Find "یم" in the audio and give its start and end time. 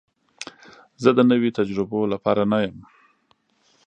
2.65-2.77